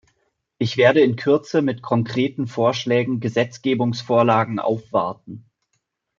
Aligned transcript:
Ich 0.57 0.77
werde 0.77 1.01
in 1.01 1.15
Kürze 1.15 1.61
mit 1.61 1.83
konkreten 1.83 2.47
Vorschlägen, 2.47 3.19
Gesetzgebungsvorlagen 3.19 4.57
aufwarten. 4.57 5.45